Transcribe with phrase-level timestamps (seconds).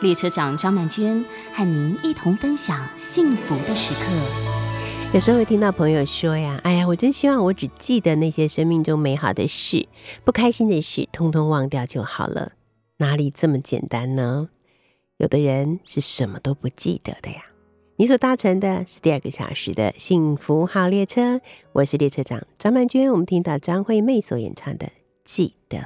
[0.00, 1.22] 列车长张曼娟
[1.52, 4.00] 和您一同分享幸福的时刻。
[5.12, 9.86] 有时候会听到朋友说呀：“哎呀，我真希望我只记得那些生命中美好的事，
[10.24, 12.52] 不开心的事通通忘掉就好了。”
[12.98, 14.48] 哪里这么简单呢？
[15.18, 17.44] 有的人是什么都不记得的呀。
[17.96, 23.12] 你所搭乘的是第二个小时的幸福号列车，我是列车长张曼娟。
[23.12, 24.86] 我们听到张惠妹所演唱的
[25.24, 25.78] 《记得》。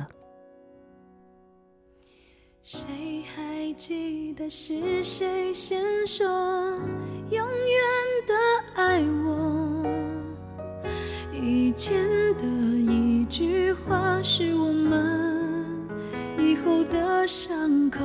[2.62, 6.26] 谁还还记得是谁先说
[7.30, 7.48] 永远
[8.26, 8.34] 的
[8.74, 9.86] 爱我？
[11.32, 11.96] 以前
[12.34, 15.64] 的一句话是我们
[16.36, 18.00] 以后的伤口。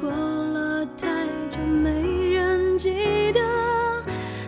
[0.00, 3.40] 过了太久，没人记得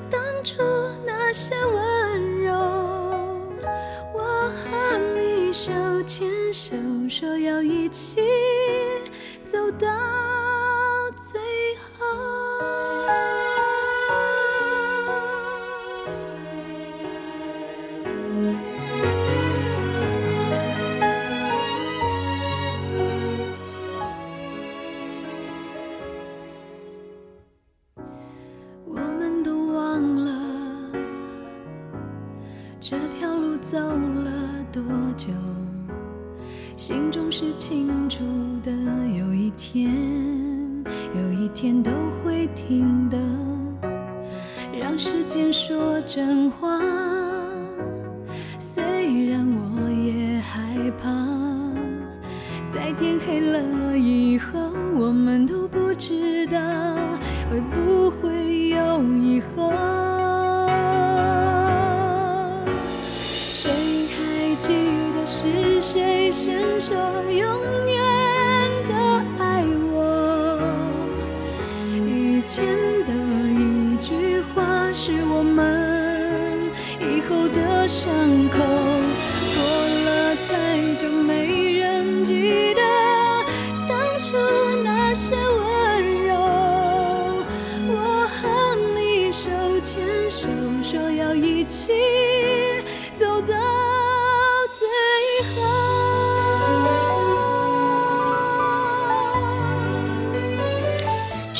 [0.08, 0.62] 当初
[1.04, 2.52] 那些温柔。
[4.12, 4.20] 我
[4.62, 6.76] 和你相牵手，
[7.08, 8.20] 说要一起
[9.46, 9.88] 走到。
[11.16, 11.40] 最
[11.98, 12.04] 后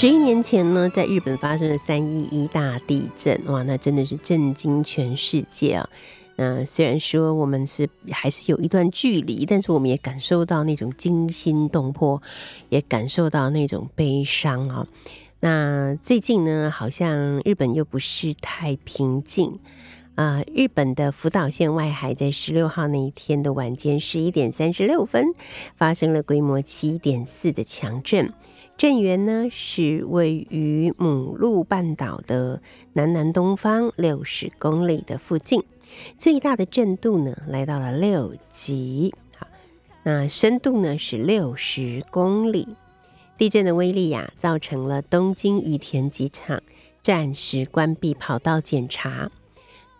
[0.05, 5.89] 十一年前呢，在日本发生了三一一大地震，哇，那真的是震惊全世界啊！
[6.37, 12.21] 那虽然说我们是还是有一段距离，但是我们也感受到那种惊心动魄，
[12.69, 14.87] 也感受到那种悲伤啊。
[15.41, 19.59] 那最近呢，好像日本又不是太平静
[20.17, 20.43] 啊。
[20.55, 25.25] 日本的福岛县外海在十六号那一天的晚间十一点三十六分，
[25.79, 28.31] 发生了规模七点四的强震。
[28.77, 32.61] 震源呢是位于母鹿半岛的
[32.95, 35.63] 南南东方六十公里的附近，
[36.19, 39.47] 最大的震度呢来到了六级，好，
[40.03, 42.67] 那深度呢是六十公里。
[43.39, 46.61] 地震的威力呀，造成了东京羽田机场
[47.01, 49.31] 暂时关闭跑道检查，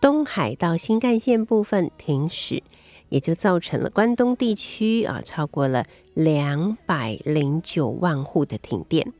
[0.01, 2.61] 东海道新干线部分停驶。
[3.09, 9.13] 也就造成了关东地区啊超过了两百零九万户的停电。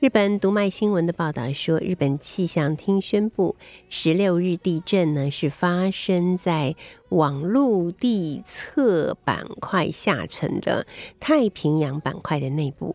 [0.00, 3.56] 日本读卖新闻的报道说，日本气象厅宣布，
[3.88, 6.76] 十六日地震呢是发生在
[7.08, 10.86] 网陆地侧板块下沉的
[11.18, 12.94] 太平洋板块的内部。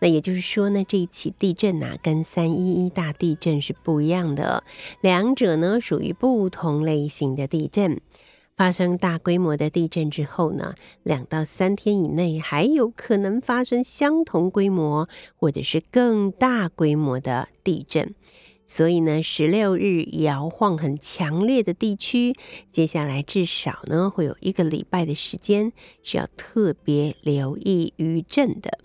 [0.00, 4.62] 那也就是说呢，这一起地震呐跟三一一大地震是不一样的，
[5.00, 7.98] 两者呢属于不同类型的地震。
[8.56, 18.14] 发生大规模的地震之后呢，两到三天以内还有可能发生相同规模或者是更大规模的地震。
[18.64, 22.34] 所以呢，十六日摇晃很强烈的地区，
[22.70, 25.72] 接下来至少呢会有一个礼拜的时间
[26.02, 28.78] 是要特别留意余震的。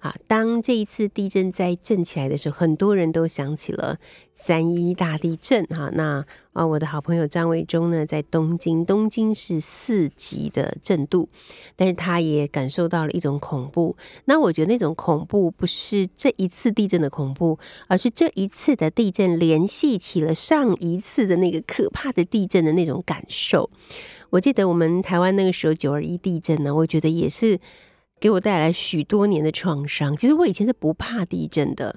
[0.00, 3.98] 啊，当这一次地震在震起来的时候，很多人都想起了
[4.32, 5.90] 三一大地震哈。
[5.92, 6.24] 那
[6.54, 11.28] 啊，我的好朋友张伟忠呢，在东京，东京是四级的震度，
[11.76, 13.94] 但是他也感受到了一种恐怖。
[14.24, 23.68] 那我觉得那种恐怖不是这一次地震的恐怖，而是这一次的地震联系起了上一次的那个可怕的地震的那种感受。
[24.30, 27.60] 我记得我们台湾那个时候九二一地震呢，我觉得也是。
[28.20, 30.14] 给我带来许多年的创伤。
[30.14, 31.96] 其实我以前是不怕地震的，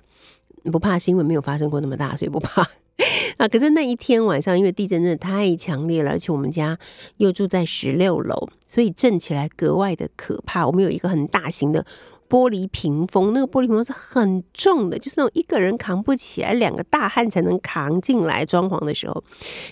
[0.71, 2.65] 不怕是因为没有发生过那么大，所以不怕
[3.37, 3.47] 啊。
[3.47, 6.79] 可是那一天晚上，因为地震真的太强烈了，而且我们家
[7.17, 10.65] 又住在十六楼，所以震起来格外的可怕。
[10.65, 11.85] 我们有一个很大型的
[12.29, 18.45] 玻璃屏风，那个玻璃屏风是很重的，就是那种一个人扛不起来，两个大汉才能扛进来。
[18.45, 19.23] 装潢的时候，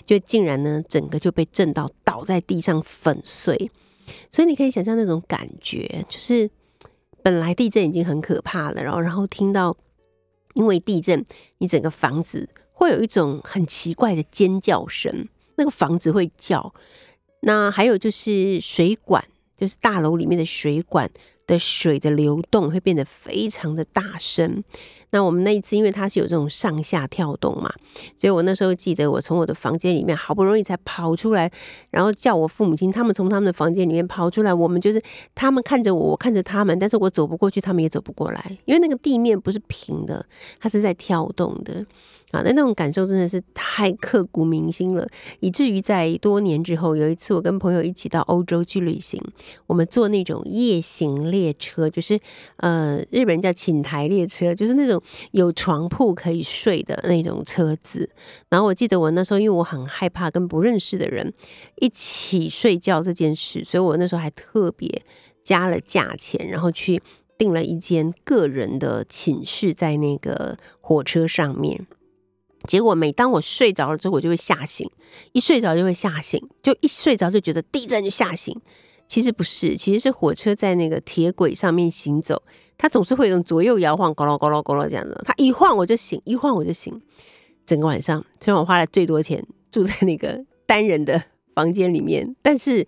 [0.04, 3.70] 就竟然呢，整个就被震到倒在地上粉碎。
[4.30, 6.50] 所以你可以想象那种感觉，就是
[7.22, 9.76] 本来地震已经很可怕了，然后然后听到
[10.54, 11.24] 因为地震，
[11.58, 16.74] 你整个房子会有一种很奇怪的尖叫声，那个房子会叫。
[17.40, 19.24] 那还有就是水管，
[19.56, 21.10] 就是大楼里面的水管
[21.46, 24.62] 的水的流动会变得非常的大声。
[25.12, 27.72] 那我们那一次，因为它是有这种上下跳动嘛，
[28.16, 31.52] 所以我那时候记得，我从我的房间里面好不容易才跑出来，
[31.90, 35.00] 然后叫我父母亲，他们从他们的房间里面跑出来，我们就是
[35.34, 40.24] 他们看着我，我看着他们，但是我走不过去，他们也走不过来，因为那个地面不是平的，
[40.58, 41.84] 它是在跳动的。
[42.32, 45.06] 啊，那那种感受真的是太刻骨铭心了，
[45.40, 49.22] 以至于在多年之后，有一次我跟朋友一起到欧洲去旅行，
[49.66, 52.18] 我们坐那种夜行列车，就是
[52.56, 55.00] 呃，日本人叫寝台列车，就是那种
[55.32, 58.08] 有床铺可以睡的那种车子。
[58.48, 61.32] 然后我记得我那时候，因为我很害怕跟不认识的人
[61.76, 65.02] 一起睡觉这件事，所以我那时候还特别
[65.42, 67.02] 加了价钱，然后去
[67.36, 71.86] 订了一间个人的寝室在那个火车上面。
[72.66, 74.88] 结果每当我睡着了之后，我就会吓醒，
[75.32, 78.58] 一睡着就会吓醒，就一睡着就觉得地震就吓醒。
[79.06, 82.42] 其实不是，其实是火车在那个铁轨上面行走，
[82.78, 85.20] 它总是会用左右摇晃，咕噜咕噜咕噜这样子。
[85.24, 86.98] 它一晃我就醒，一晃我就醒。
[87.66, 91.22] 整个晚上，虽然我花了最多钱住在那个单人的
[91.54, 92.86] 房间里面，但是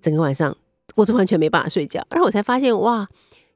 [0.00, 0.56] 整个晚上
[0.96, 2.04] 我都完全没办法睡觉。
[2.10, 3.08] 然后我才发现，哇！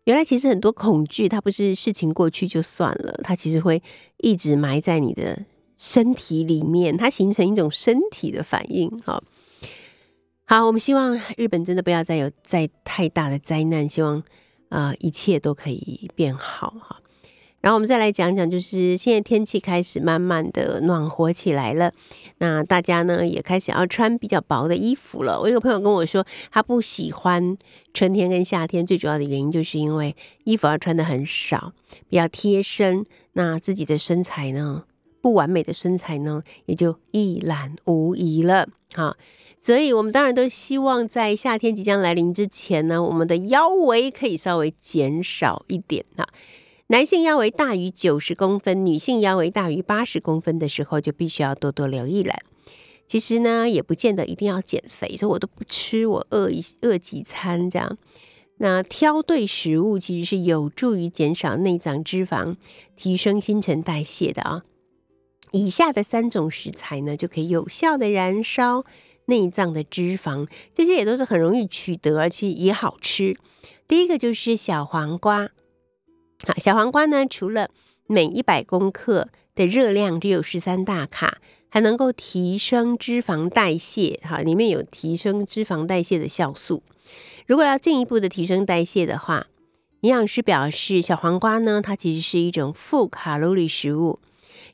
[0.06, 3.82] 原来其实很多恐惧，它不是事情过去就算了，它其实会
[4.18, 5.44] 一直埋在你的
[5.76, 8.88] 身体里面，它形成一种身体的反应。
[9.04, 9.22] 好，
[10.44, 14.22] 好，我们希望日本真的不要再有再太大的灾难，希望
[14.68, 17.00] 啊一切都可以变好哈。
[17.60, 21.92] 然后我们再来讲讲，就是现在天气开始慢慢的暖和起来了，
[22.38, 25.40] 那大家呢也开始要穿比较薄的衣服了。
[25.40, 27.56] 我有个朋友跟我说，他不喜欢
[27.92, 30.14] 春天跟夏天，最主要的原因就是因为
[30.44, 31.72] 衣服要穿的很少，
[32.08, 34.84] 比较贴身，那自己的身材呢
[35.20, 38.68] 不完美的身材呢也就一览无遗了。
[38.94, 39.16] 好，
[39.58, 46.28] 所以我们当然都希望在夏天即将来临之前呢，我们的腰围可以稍微减少一点哈。
[46.88, 52.36] 男性腰围大于九十公分，女性腰围大于八十公分的时候，就必须要多多留意了。
[53.08, 57.98] 其实呢，也不见得一定要减肥，所以我都不吃，我饿一饿几餐这样。
[58.58, 62.54] 那挑对食物其实是有助于减少内脏脂肪，
[62.94, 64.62] 提升新陈代谢的啊。
[65.50, 68.84] 以下的三种食材呢，就可以有效的燃烧
[69.24, 73.36] 内脏的脂肪，这些也都是很容易取得，而且也好吃。
[73.88, 75.50] 第一个就是小黄瓜。
[76.44, 77.70] 好，小黄瓜呢，除了
[78.06, 84.20] 每一百公克的热量只有十三大卡，还能够提升脂肪代谢。
[84.22, 86.82] 哈，里面有提升脂肪代谢的酵素。
[87.46, 89.46] 如果要进一步的提升代谢的话，
[90.00, 94.18] 营养师表示，小黄瓜呢，它其实是一种负卡路里食物。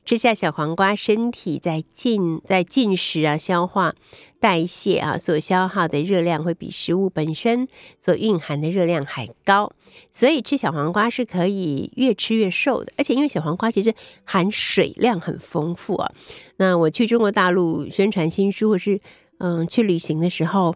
[0.05, 3.95] 吃下小黄瓜，身体在进在进食啊、消化、
[4.41, 7.69] 代谢啊所消耗的热量会比食物本身
[8.01, 9.73] 所蕴含的热量还高，
[10.11, 12.93] 所以吃小黄瓜是可以越吃越瘦的。
[12.97, 13.95] 而且因为小黄瓜其实
[14.25, 16.13] 含水量很丰富啊。
[16.57, 19.01] 那我去中国大陆宣传新书或是
[19.39, 20.75] 嗯去旅行的时候，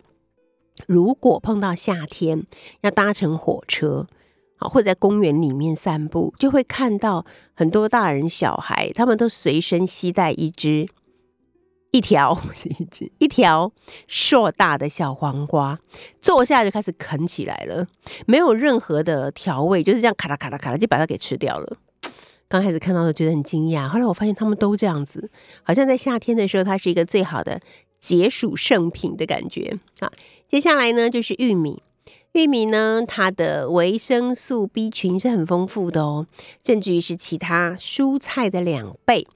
[0.87, 2.45] 如果碰到夏天
[2.83, 4.07] 要搭乘火车。
[4.59, 10.89] 好，或者在公园里面散步，就会看到很多大人小孩，他们都随身携带一只、
[11.91, 13.71] 一条是一只、一条
[14.07, 15.79] 硕大的小黄瓜，
[16.23, 17.87] 坐下就开始啃起来了，
[18.27, 21.77] 没有任何的调味，就是这样咔啦咔啦咔啦就把它给吃掉了。
[22.49, 25.31] 刚开始看到的觉得很惊讶，后来我发现他们都这样子，
[25.63, 27.61] 好像在夏天的时候，它是一个最好的
[27.99, 29.79] 解暑圣品的感觉。
[30.01, 30.13] 好，
[30.47, 31.83] 接下来呢就是玉米。
[32.37, 36.27] 玉米呢，它的维生素 B 群是很丰富的哦，
[36.63, 39.27] 甚至于是其他蔬菜的两倍。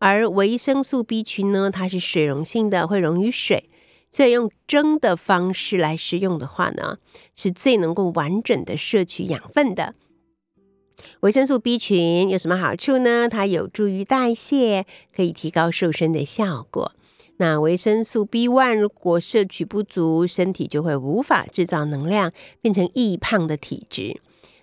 [0.00, 3.70] 而维生素 B 群呢，它是水溶性的，会溶于水，
[4.10, 6.98] 所以用蒸的方式来食用的话呢，
[7.36, 9.94] 是最能够完整的摄取养分的。
[11.20, 13.28] 维生素 B 群有什么好处呢？
[13.28, 14.84] 它有助于代谢，
[15.14, 16.90] 可以提高瘦身的效果。
[17.38, 24.16] 那维生素 B one 如果摄取不足，身体就会无法制造能量，变成易胖的体质。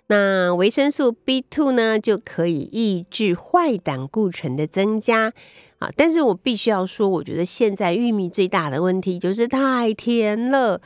[0.08, 5.34] 那维生素 B two 呢，就可以抑制坏胆固醇的增加
[5.79, 5.89] 啊。
[5.96, 10.79] 但是我必须要说，我觉得现在玉米最大的问题就是太甜了，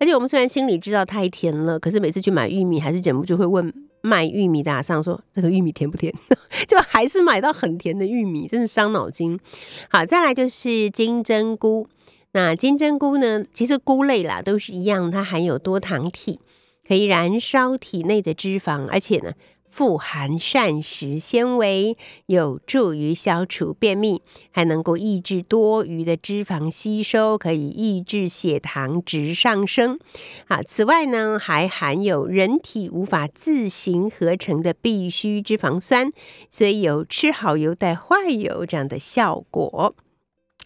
[0.00, 3.72] 而且我们虽然心里知道太甜了，可是每次去买玉米，还是忍不住会问。
[4.04, 6.12] 卖玉米的上说：“这个玉米甜不甜？”
[6.68, 9.40] 就还是买到很甜的玉米，真的伤脑筋。
[9.88, 11.88] 好，再来就是金针菇。
[12.32, 16.38] 那金针菇呢，其实菇类啦都是一样，它含有多糖体，
[16.86, 19.32] 可以燃烧体内的脂肪，而且呢。
[19.74, 29.98] 富含膳食纤维，有助于消除便秘，还能够抑制多余的脂肪吸收，可以抑制血糖值上升。
[30.46, 36.08] 啊，此外呢，还含有人体无法自行合成的必需脂肪酸，
[36.48, 39.96] 所以有吃好油带坏油这样的效果。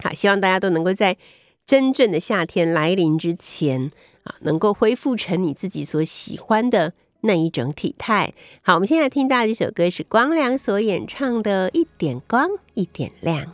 [0.03, 1.17] 好，希望大家都能够在
[1.65, 3.89] 真正的夏天来临之前，
[4.25, 6.93] 啊，能够恢复成你自己所喜欢的。
[7.21, 8.33] 那一种体态。
[8.61, 13.45] 好，我们现在听到这首歌是光良所演唱的《一点光一点亮》。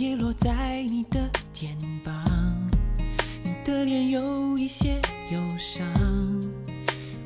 [0.00, 2.14] 夜落在你的肩膀，
[3.42, 4.92] 你的脸有一些
[5.32, 5.84] 忧伤。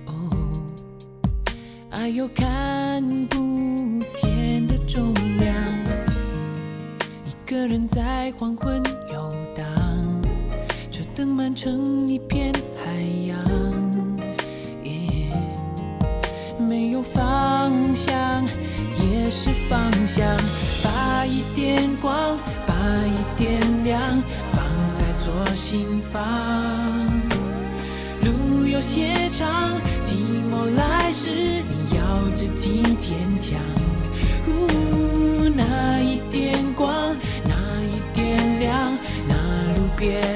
[0.06, 0.30] 哦，
[1.90, 3.37] 爱有看不
[4.14, 5.54] 见的重量，
[7.26, 8.82] 一个人在黄昏
[9.12, 9.30] 游
[11.54, 12.90] 成一片海
[13.25, 13.37] 洋，
[16.59, 18.44] 没有方向
[18.99, 20.37] 也是方向，
[20.82, 22.75] 把一点光，把
[23.06, 24.00] 一点亮
[24.52, 26.23] 放在左心房。
[28.25, 30.14] 路有些长，寂
[30.50, 33.61] 寞来时你要自己坚强。
[35.54, 37.52] 那一点光，那
[37.85, 38.97] 一点亮，
[39.28, 39.35] 那
[39.75, 40.31] 路边。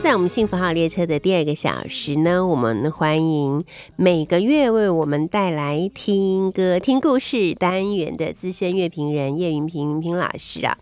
[0.00, 3.64] 在我们幸福号列车的第二个小时呢，我们欢迎
[3.96, 10.78] 每个月为我们带来听歌、听故事单元的资深乐评人叶云平云平老师啊。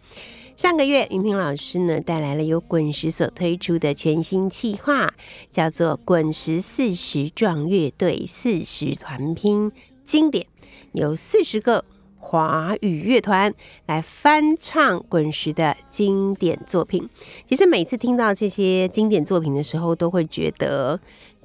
[0.55, 5.15] 上个月，云平老师呢带来了由滚石所推出的全新企划，
[5.51, 9.73] 叫做《滚石四十壮乐队四十团拼
[10.05, 10.45] 经典》，
[10.93, 11.85] 有四十个。
[12.29, 13.55] 华语乐团
[13.87, 17.09] 来翻唱滚石的经典作品。
[17.45, 20.99] 其实每次听到这些经典作品的时候，都会觉得，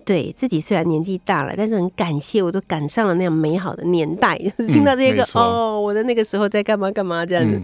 [0.03, 4.35] 对自己虽然年纪大了，但是很感谢，我都赶上了那样美好的年代。
[4.39, 7.61] 就是听到这个哦，我的那个时候在干嘛干嘛这样子，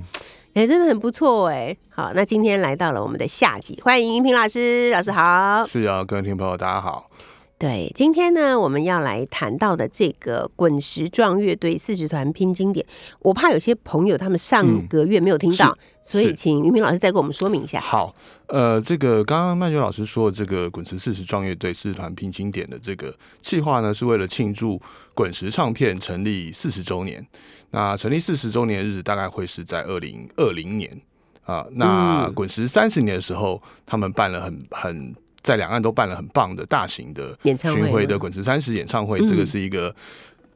[0.53, 1.75] 哎，真的很不错哎。
[1.89, 5.65] 好，那今天来到了我们的夏季，欢迎云平老师，老师好。
[5.65, 7.09] 是啊，各位听众朋友，大家好。
[7.59, 12.85] 对，今天呢，我们要来谈到的这个滚石壮乐队四十团拼经典，
[13.19, 17.79] 我怕有些朋友他们上个月没有听到，所以请于明老师再给我们说明一下。
[17.79, 18.13] 好，
[18.45, 23.11] 呃，这个刚刚曼娟老师说的这个滚石四十壮乐队四十团拼经典的这个
[23.41, 24.79] 计划呢，是为了庆祝
[25.15, 27.25] 滚石唱片成立四十周年。
[27.71, 31.01] 那成立四十周年的日子大概会是在二零二零年
[31.43, 31.65] 啊。
[31.71, 35.15] 那滚石三十年的时候，他们办了很很。
[35.41, 39.95] 在两岸都办了很棒的大型的巡回的滚石三十演唱会，这个是一个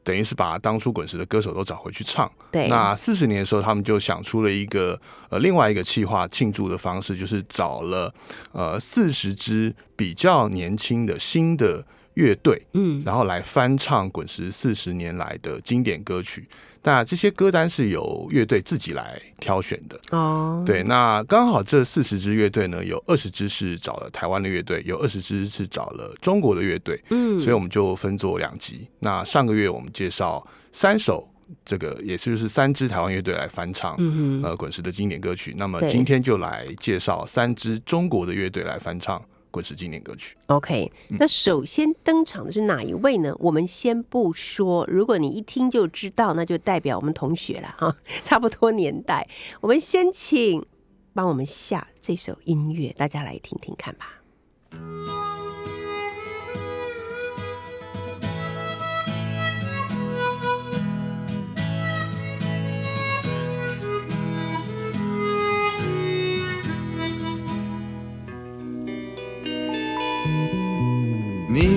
[0.04, 2.30] 等于是把当初滚石的歌手都找回去唱。
[2.50, 8.12] 对，那四十年的时候，他们就想出了一个呃另外一个企划庆祝的方式，就是找了
[8.52, 11.84] 呃四十支比较年轻的新的
[12.14, 16.46] 乐队，嗯，然后来翻唱滚石四十年来的经典歌曲。
[16.84, 20.62] 那这些歌单是由乐队自己来挑选的哦。
[20.66, 27.00] 对，那刚好这四十支乐队呢，有二十支是找了台湾的乐队，有二十支是找了中国的乐队。
[27.10, 28.88] 嗯，所以我们就分作两集。
[28.98, 31.28] 那上个月我们介绍三首，
[31.64, 33.96] 这个也就是三支台湾乐队来翻唱
[34.42, 35.54] 呃滚石的经典歌曲。
[35.56, 40.36] 那么今天就来介绍三支中国的乐队来翻唱滚石经典歌曲。
[40.46, 43.32] OK，那首先登场的是哪一位呢？
[43.38, 49.28] 我们先不说，如果你一听就知道，那就代表我们同学了哈， 差不多年代。
[49.60, 50.66] 我们先请
[51.14, 54.21] 帮我们下这首音乐，大家来听听看吧。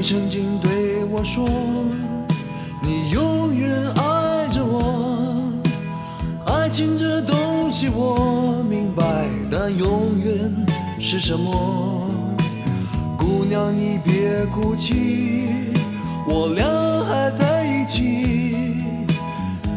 [0.08, 1.50] 曾经对我说，
[2.80, 5.52] 你永远爱着我。
[6.46, 10.56] 爱情这东西我明白，但永远
[11.00, 12.08] 是什么？
[13.18, 15.50] 姑娘你别哭泣，
[16.28, 16.64] 我俩
[17.10, 18.76] 还在一起。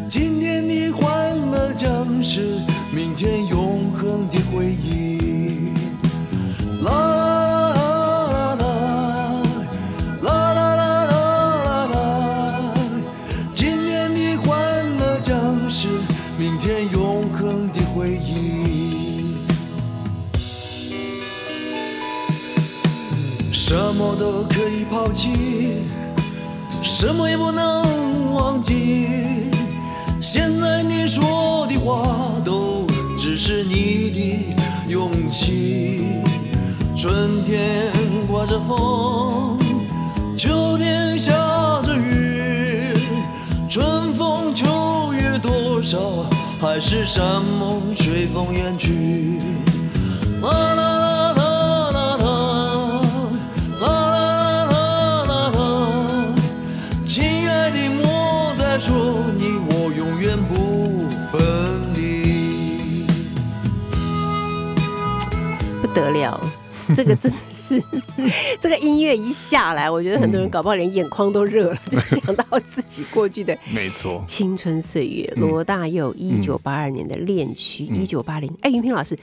[0.07, 2.61] 今天的欢乐将是
[2.93, 5.08] 明天永恒的回忆。
[23.99, 25.83] 么都可以抛弃，
[26.81, 29.51] 什么也不能忘记。
[30.21, 32.87] 现在你说的话都
[33.17, 34.55] 只是你的
[34.87, 36.21] 勇气。
[36.95, 37.91] 春天
[38.25, 39.59] 刮着风，
[40.37, 41.33] 秋天下
[41.81, 42.93] 着雨，
[43.69, 46.25] 春风秋月多少，
[46.61, 49.39] 还是山盟随风远去。
[65.99, 66.39] 得了，
[66.95, 67.81] 这个真的是
[68.59, 75.31] 这个音乐一下来，我觉得很多人搞不好连眼眶都热了，就 想到自己过去的没错，青春岁月。
[75.35, 78.51] 嗯罗大佑一九八二年的恋曲，一九八零。
[78.61, 79.17] 哎，云平老师，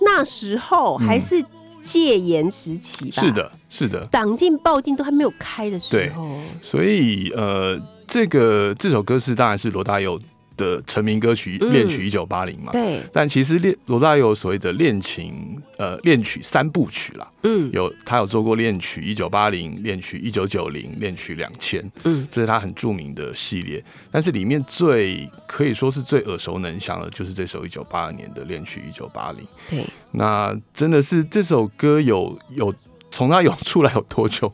[0.00, 1.44] 那时候还是
[1.82, 3.22] 戒严时期吧？
[3.22, 4.06] 是，的，是的。
[4.06, 6.38] 党禁报禁都还没有开的时候。
[6.62, 10.20] 所以呃，这个这首歌是当然是罗大佑
[10.56, 12.72] 的成名歌曲《嗯恋曲一九八零》嘛。
[12.72, 23.82] 对，但其实恋罗大佑所谓的恋情呃恋曲三部曲啦，嗯有他有做过恋曲一九八零、恋曲一九九零、恋曲两千，嗯，这是他很著名的系列。
[24.10, 29.46] 但是里面最可以说是最耳熟能详的，就是这首一九八二年的恋曲一九八零。
[29.70, 32.74] 对，那真的是这首歌有有
[33.10, 34.52] 从它有出来有多久？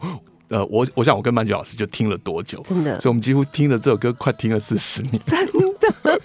[0.49, 5.21] 呃，我我想我跟曼菊老师就听了多久，真的所以我们几乎听了这首歌快听了四十年。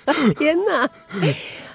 [0.38, 0.90] 天哪！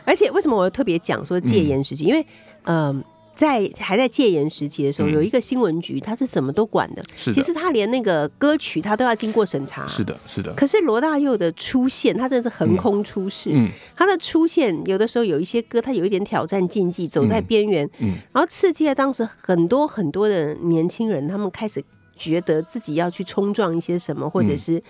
[0.04, 2.04] 而且为什么我特别讲说戒严时期？
[2.04, 2.26] 因为
[2.64, 3.04] 嗯。
[3.38, 7.04] 在还在戒严时期的时候，嗯有一个新闻局，他是什么都管的。
[7.16, 9.86] 是的其实他连那个歌曲他都要经过审查。
[9.86, 13.50] 是的，是的，可是罗大佑的出现，他真的是横空出世。
[13.52, 21.80] 嗯他的出现，有的时候有一些歌，他有一点挑战禁忌，走在边缘，嗯然后刺激了当时很多很多的年轻人，他们开始
[22.16, 24.82] 觉得自己要去冲撞一些什么，或者嗯是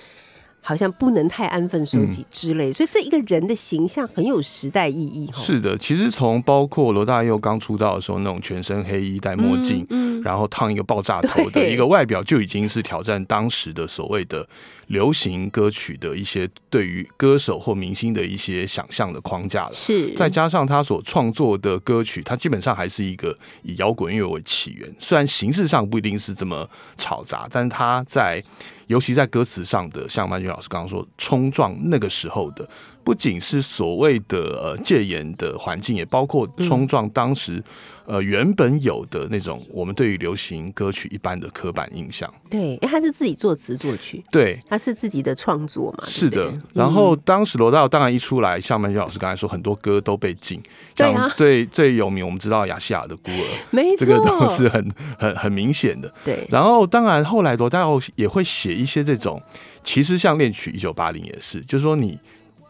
[0.61, 2.73] 好像不能太安分守己之类。
[2.73, 5.31] 所以这一个人的形象很有时代意义。
[5.33, 14.47] 吼是的，其实从包括罗大佑刚出道的时候那种全身黑衣戴墨镜，嗯然后烫一个爆炸头的一个外表，就已经是挑战当时的所谓的
[14.89, 19.73] 流行歌曲的一些对于歌手或明星的一些想象的框架了。
[19.73, 28.43] 是再加上他所创作的歌曲，它基本上还是一个以摇滚乐为起源，虽然形式上不一定是这么吵杂，但是他在
[28.87, 32.69] 尤其在歌词上的，像曼君老师刚刚说，冲撞那个时候的，
[33.09, 37.65] 不仅是所谓的呃戒严的环境，也包括冲撞当时
[38.05, 42.31] 呃原本有的那种我们对于流行歌曲一般的刻板印象。
[42.51, 46.05] 对，因为他是自己作词作曲，对，他是自己的创作嘛。
[46.07, 46.53] 是的。
[46.75, 50.61] 然后当时罗大佑当然一出来，像曼君老师刚才说，很多歌都被禁，
[50.95, 51.27] 对啊。
[51.27, 54.87] 像最最有名，我们知道亚细亚的孤儿，没错，这个都是很
[55.19, 56.13] 很很明显的。
[56.23, 59.43] 对，然后当然后来罗大佑也会写一些这种，
[59.83, 62.19] 其实像恋曲一九八零也是，就是说你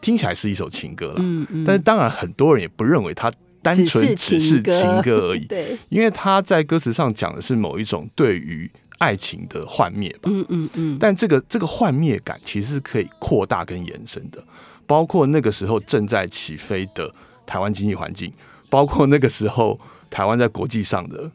[0.01, 3.31] 听起来是一首情歌了，嗯嗯但是当然很多人也不认为它
[3.61, 10.29] 单纯只是情歌而已， 对，因为他在歌词上讲的是某一种对于爱情的幻灭吧。
[10.31, 14.41] 嗯嗯嗯，但这个这个幻灭感其实是可以扩大跟延伸的，
[14.87, 17.13] 包括那个时候正在起飞的
[17.45, 18.31] 台湾经济环境，
[18.69, 19.77] 包括那个时候
[20.09, 21.29] 台湾在国际上的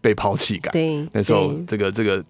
[0.00, 0.72] 被抛弃感。
[0.72, 2.24] 对，那时候这个这个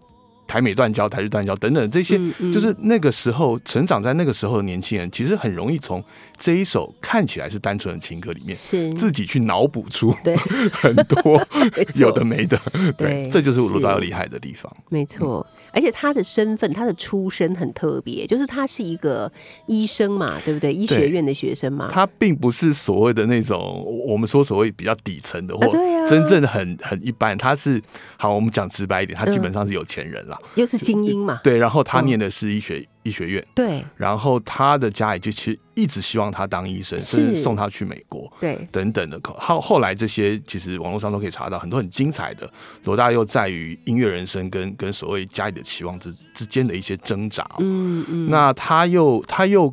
[0.47, 2.19] 台美断交、台日断交等等这些
[2.53, 6.03] 就是那个时候成长在那个时候的年轻人，其实很容易从
[6.39, 8.93] 这一首看起来是单纯的情歌里面，是。
[8.95, 10.15] 自己去脑补出
[10.73, 11.47] 很多
[11.99, 12.61] 有的没的。
[12.73, 14.07] 对对，这就是罗大佑是。
[14.07, 14.75] 厉害的地方。
[14.89, 19.31] 没错，而且他的身份，他的出身很特别，就是他是一个
[19.67, 20.73] 医生嘛，对不对？
[20.73, 25.71] 医学院的学生嘛，他并不是所谓的那种我们说所谓比较底层的，或
[26.09, 27.37] 真正很很一般。
[27.37, 27.81] 他是
[28.17, 30.39] 好，我们讲直白一点，他基本上是有钱人啦。
[30.55, 33.85] 又是精英嘛，对，然后他嗯念的是医学医学院，对。
[33.97, 38.31] 然后他的家里就其实一直希望他当医生，甚至送他去美国。
[38.40, 42.51] 对，等等的，后后来这些其实网络上都可以查到很多很精彩的
[42.85, 47.42] 罗大佑在于音乐人生跟跟所谓家里的期望之之间的一些挣扎。
[47.45, 49.73] 哦、嗯嗯，那他又他又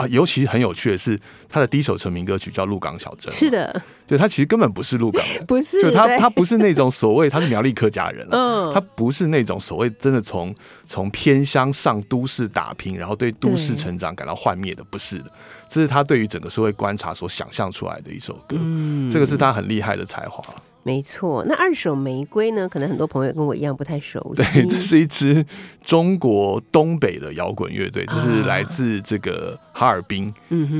[0.00, 3.30] 啊，尤其很有趣的是，他的第一首成名歌曲叫《鹿港小镇》。
[3.36, 8.72] 是，的，对他其实根本不是鹿港人， 不是就他他不是那种所谓他是苗栗客家人了、嗯。
[8.72, 10.54] 他不是那种所谓真的从
[10.86, 15.30] 从偏乡上都市打拼，然后对都市成长感到幻灭的，不是的，
[15.68, 19.10] 这是他对于整个社会观察所想象出来的一首歌，嗯。
[19.10, 20.42] 这个是他很厉害的才华。
[20.82, 21.44] 没错。
[21.46, 22.68] 那二手玫瑰呢？
[22.68, 25.44] 可能很多朋友跟我一样不太熟悉， 对，这是一支
[25.84, 30.32] 中国东北的摇滚乐队，就是啊来自这个哈尔滨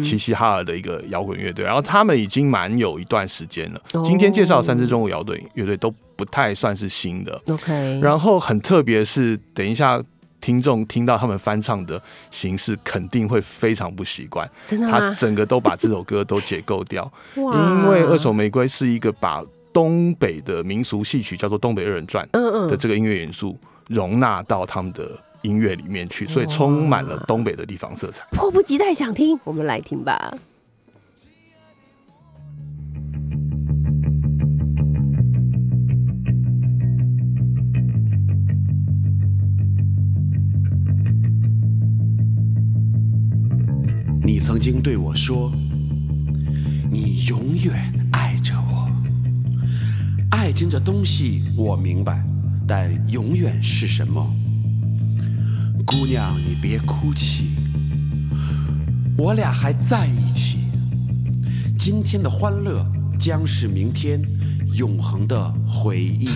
[0.02, 3.80] 齐齐哈尔的一个摇滚乐队，然后他们已经蛮有一段时间了。
[3.92, 10.02] 哦今天介绍三支中国摇滚乐队都不太算是新的，OK，然后很特别是，等一下
[10.40, 14.50] 听众听到他们翻唱的形式，肯定会非常不习惯。
[14.64, 15.12] 他真的吗？
[15.12, 17.04] 整个都把这首歌都解构掉，
[17.36, 23.56] 哇因为二手玫瑰是一个把东北的民俗戏曲叫做《东北二人转》嗯嗯的这个音乐元素
[23.88, 28.24] 容纳到他们的音乐里面去，所以充满了东北的地方色彩。
[28.32, 30.34] 迫不及待想听，我们来听吧。
[44.22, 45.50] 你曾经对我说，
[46.90, 47.99] 你永远。
[50.30, 52.24] 爱情这东西我明白，
[52.66, 54.24] 但永远是什么？
[55.84, 57.50] 姑娘，你别哭泣，
[59.16, 60.58] 我俩还在一起。
[61.78, 62.86] 今天的欢乐
[63.18, 64.20] 将是明天
[64.76, 66.28] 永恒的回忆。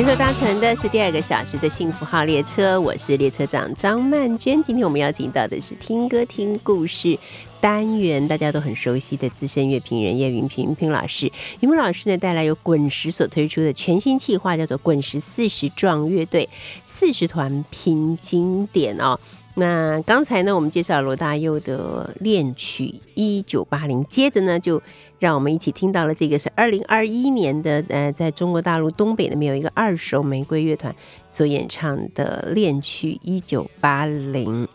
[0.00, 0.02] 啦。
[0.02, 4.62] 听说搭乘的是第二个小时的幸福号列车，我是列车长张曼娟。
[4.62, 7.18] 今天我们邀请到的是听歌听故事
[7.60, 11.26] 单元，大家都很熟悉的资深乐评人叶云平云平老师。
[11.60, 16.48] 云平老师呢带来由滚石所推出的全新企划，叫做“滚石四十壮乐队
[16.86, 19.20] 四十团拼经典”哦。
[19.54, 24.80] 那刚才呢，我们介绍罗大佑的恋曲一九八零，接着呢就
[25.18, 30.94] 让我们一起听到了这个是二零二一年的呃，在中国大陆东北那边有一个二手玫瑰乐团
[31.30, 34.66] 所演唱的恋曲一九八零。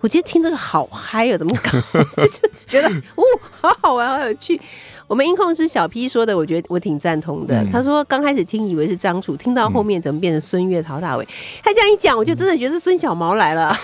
[0.00, 1.70] 我觉得听这个好嗨哦，怎么搞？
[2.16, 4.60] 就是觉得哦，好好玩，好有趣。
[5.12, 7.54] 我们音控师小 P 说的，我觉得我挺赞同的。
[7.62, 11.28] 嗯他说刚开始听以为是张楚，听到后面怎么变成孙悦、陶大伟？
[11.62, 13.76] 他这样一讲，我就真的觉得是孙小毛来了。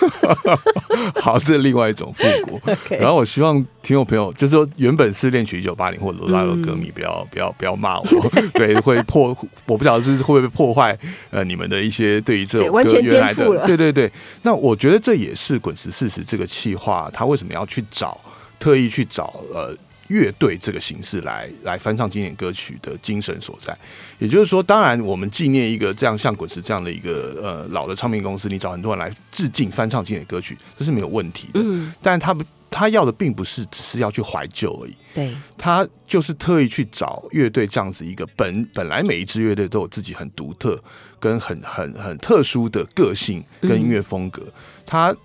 [1.21, 2.59] 好，这是另外一种复古。
[2.97, 8.05] 然后我希望听众朋友，就是说原本是恋曲一九八零或或罗大佑歌迷不要不要不要骂我，
[8.55, 9.37] 对，会破，
[9.67, 10.97] 我不晓得是会不会破坏
[11.29, 14.11] 呃你们的一些对于这首歌原来的，对对对。
[14.41, 18.19] 那我觉得这也是滚石四十这个企划，他为什么要去找
[18.57, 19.77] 特意去找呃。
[20.09, 23.75] 乐队这个形式来来翻唱经典歌曲的精神所在，
[24.19, 31.61] 也就是说，当然我们纪念一个这样像滚石这样的一个呃老的唱片公司，你找很多人来致敬翻唱经典歌曲，这是没有问题的。
[31.63, 40.79] 嗯，但他不他要的并不是只是要去怀旧而已，对，他就是特意去找乐队这样子一个本本来每一支乐队都有自己很独特
[41.19, 44.43] 跟很很很特殊的个性跟音乐风格，
[44.85, 45.15] 他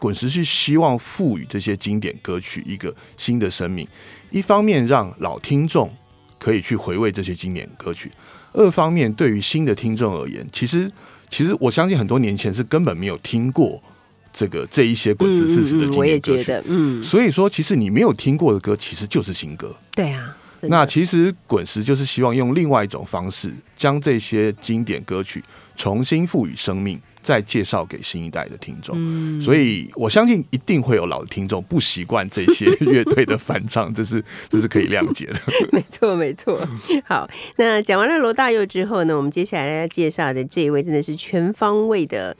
[0.00, 3.86] 滚石是希望赋予这些经典歌曲一个新的生命。
[4.30, 5.92] 一方面让老听众
[6.38, 8.10] 可以去回味这些经典歌曲，
[8.54, 10.90] 二方面对于新的听众而言，其实
[11.28, 13.80] 其实我相信很多年前是根本没有听过
[14.32, 25.44] 这个这一些滚石四十的经典歌曲，嗯，所以说其实你没有听过的歌其实就是新歌，对啊，那其实滚石就是希望用另外一种方式将这些经典歌曲
[25.76, 26.98] 重新赋予生命。
[27.22, 35.34] 再介绍给新一代的听众，所以我相信一定会有老的听众不习惯这些乐队的翻唱， 这是这是可以谅解的。
[35.70, 36.66] 没错，没错。
[37.04, 42.34] 好，那讲完了罗大佑之后呢，我们接下来要介绍的这一位真的是全方位的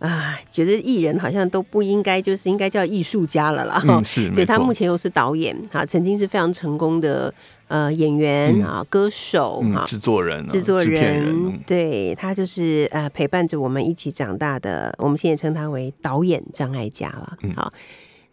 [0.00, 3.82] 啊，觉得艺人好像都不应该就是应该叫艺术家了啦。
[3.86, 4.28] 嗯，是。
[4.30, 7.32] 对他目前又是导演啊，曾经是非常成功的。
[7.68, 17.36] 呃，演员啊，歌手啊，制作人，制作人，对他就是呃，陪伴着我们一起长大的，我们现在称他为导演张艾嘉了。
[17.56, 17.72] 好。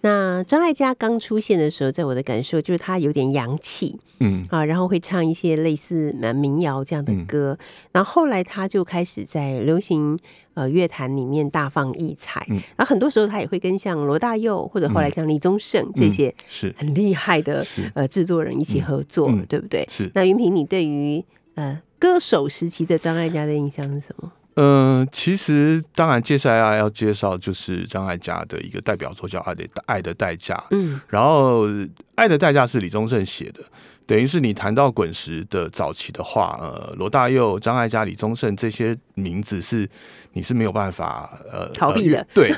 [0.01, 7.57] 那张艾嘉刚出现的时候，在我的感受就是他有点洋气，嗯啊，然后会唱一些类似民谣这样的歌。
[7.91, 10.17] 然后后来他就开始在流行
[10.55, 12.45] 呃乐坛里面大放异彩。
[12.49, 19.87] 然后很多时候他也会跟像罗大佑或者后来像李宗盛这些是很厉害的呃制作人一起合作，对不对？
[19.89, 20.09] 是。
[20.15, 21.23] 那云平，你对于
[21.55, 24.31] 呃歌手时期的张艾嘉的印象是什么？
[24.55, 30.55] 嗯，其实当然，接下来要介绍就是张艾嘉的一个代表作叫《爱的爱的代价》。
[30.71, 31.67] 嗯，然后
[32.15, 33.61] 《爱的代价》是李宗盛写的，
[34.05, 39.89] 等于是你谈到滚石的早期的话，呃，罗大佑、张艾嘉、李宗盛这些名字是
[40.33, 42.53] 你是没有办法呃逃避的，对。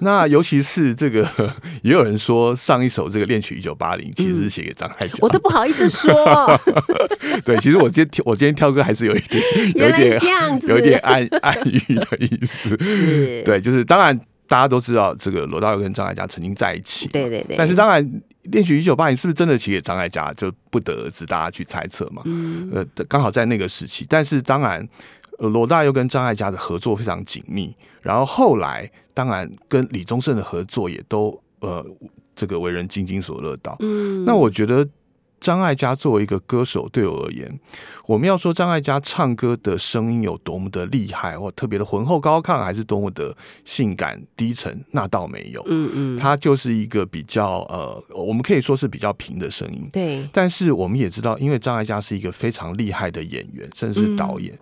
[0.00, 1.28] 那尤其是这个，
[1.82, 6.14] 也有人说上一首这个恋曲一九八零其实是写给张艾嘉，我都不好意思说。
[7.44, 9.42] 对，其实我今天我今天挑歌还是有一点，
[9.74, 12.76] 有点这样子，有点暗暗喻的意思。
[12.82, 17.56] 是，对，就是当然大家都知道这个罗大佑跟张艾嘉曾经在一起，对对对。
[17.56, 22.22] 但是当然恋曲一九八零是不是真的写给张艾嘉，就不得而知，大家去猜测嘛。
[22.24, 22.70] 嗯。
[22.72, 24.86] 呃，刚好在那个时期，但是当然
[25.38, 28.90] 罗大佑跟张艾嘉的合作非常紧密，然后后来。
[29.16, 31.82] 当然，跟李宗盛的合作也都呃，
[32.34, 33.74] 这个为人津津所乐道。
[33.80, 34.86] 嗯，那我觉得
[35.40, 37.58] 张艾嘉作为一个歌手，对我而言，
[38.04, 45.64] 我们要说张艾嘉唱歌的声音有多么的厉害，或特别的浑厚高亢，还是多么的性感低沉，那倒没有。
[45.66, 49.88] 嗯嗯，他就是一个比较呃，我们可以说是比较平的声音。
[49.90, 54.52] 对，但是我们也知道，因为张艾嘉是一个非常厉害的演员，甚至是导演。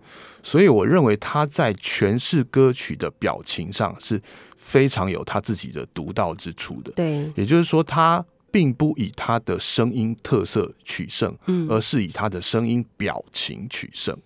[0.44, 4.20] 所以我认为他在诠释歌曲的表情上是
[4.58, 6.92] 非常有他自己的独到之处的。
[6.92, 14.16] 对，也就是说，他并不以他的声音特色取胜，嗯，而是以他的声音表情取胜。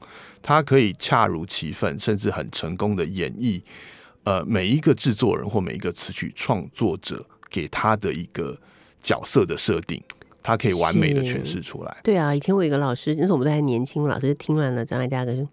[0.43, 3.63] 他可以恰如其分，甚至很成功的演绎，
[4.25, 8.59] 呃，每一个制作人或每一个词曲创作者给他的一个
[9.01, 10.03] 角色的设定，
[10.43, 11.97] 他可以完美的诠释出来。
[12.03, 15.47] 对啊，以前我有个老师，那时候我们都还年轻，老师听完了张艾嘉的。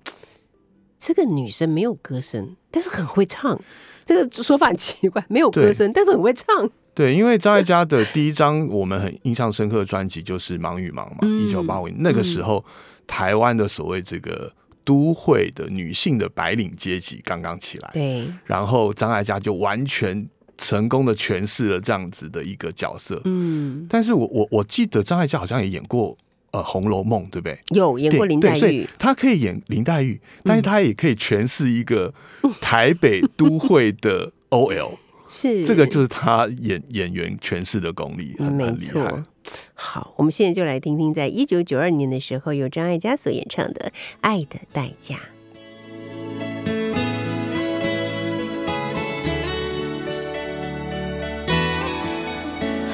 [1.06, 3.62] 这个女生没有歌声，但是很会唱。
[4.04, 6.68] 这个说法很奇怪， 没有歌声，但是很会唱。
[6.96, 12.66] 对，因为张艾嘉的第一张我们很印象深刻的专辑就是《忙与忙》嘛，一九八五年那个时候，
[13.06, 14.52] 台湾的所谓这个
[14.84, 17.92] 都会的女性的白领阶级刚刚起来。
[17.94, 23.22] 对，然后张艾嘉就完全成功的诠释了这样子的一个角色。
[23.26, 26.18] 嗯，但是我我我记得张艾嘉好像也演过。
[26.56, 27.60] 呃，《红楼梦》对不对？
[27.76, 32.14] 有演过林黛玉，她可以演林黛玉，但是她也可以诠释一个
[32.62, 39.26] 台北都会的 OL，是这个就是她演演员诠释的功力很，没错。
[39.74, 43.92] 好，我们现在就来听听，在一九九二年的时候，由张艾嘉所演唱的
[44.22, 45.16] 《爱的代价》。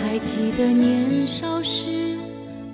[0.01, 1.90] 还记得年少时。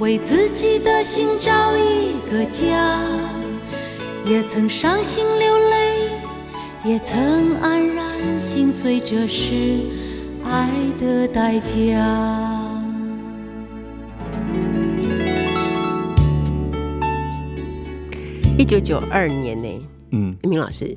[0.00, 3.00] 为自己的心找一个家。
[4.26, 6.08] 也曾伤心流泪，
[6.82, 9.80] 也曾黯然心碎，这是
[10.42, 11.70] 爱的代价。
[18.56, 20.96] 一九九二年呢，嗯，明老师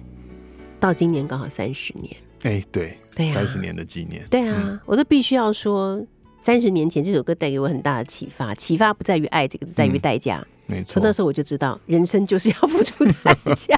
[0.79, 2.15] 到今年刚好三十年。
[2.43, 6.01] 哎，对，对啊三十年的纪念，对啊，嗯我都必须要说，
[6.39, 8.53] 三十年前这首歌带给我很大的启发。
[8.55, 10.45] 启发不在于爱这个字，在于嗯代价。
[10.65, 13.77] 没错从，那时候我就知道，人生就是要付出代价，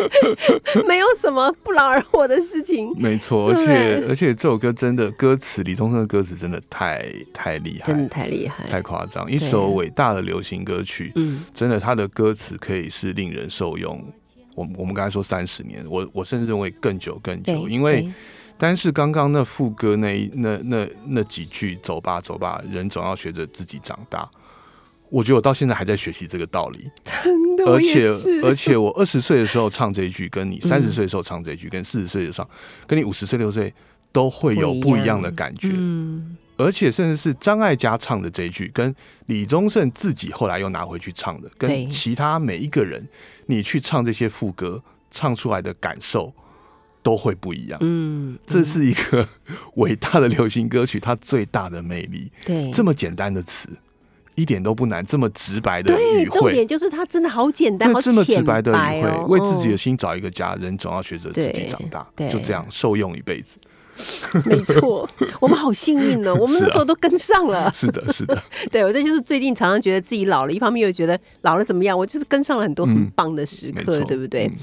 [0.88, 2.90] 没有什么不劳而获的事情。
[2.96, 14.02] 没错，而且而且这首歌真的歌词，李宗盛的歌词真的太太厉害，真的太厉害，太夸张，一首伟大的流行歌曲，嗯，真的，它的歌词可以是令人受用。
[14.54, 18.12] 我我们刚才说三十年，我我甚至认为更久更久，因为对
[18.58, 24.28] 单是刚刚那副歌那一那那那几句“走吧走吧，人总要学着自己长大”，
[25.10, 26.90] 我觉得我到现在还在学习这个道理。
[27.04, 28.08] 真的，而且
[28.42, 32.48] 而且我二十岁的时候唱这一句，跟你三十嗯岁的时候唱这一句，跟四十岁的时候，
[32.86, 33.72] 跟你五十岁六十岁
[34.10, 35.70] 都会有不一样的感觉。
[35.72, 38.94] 嗯，而且甚至是张艾嘉唱的这一句，跟
[39.26, 43.06] 李宗盛自己后来又拿回去唱的，跟其他每一个人，
[43.46, 46.32] 你去唱这些副歌，唱出来的感受
[47.06, 47.78] 都会不一样。
[47.82, 49.28] 嗯，这是一个
[49.76, 52.32] 伟大的流行歌曲，它最大的魅力。
[52.44, 53.68] 对这么简单的词，
[54.34, 63.56] 一点都不难，这么直白的对，语汇重点，就是它真的好简单，这么直白的语汇，哦为自己的嗯心找一个家，人总要学着自己长大，对就这样受用一辈子。
[64.44, 65.08] 没错，
[65.40, 67.70] 我们好幸运 呢，我们那时候都跟上了。
[67.74, 74.46] 是的，是的，对我这就是最近常常觉得自己老了，一方面又觉得老了怎么样，我就是跟上了很多很嗯棒的时刻，对不对？
[74.46, 74.56] 嗯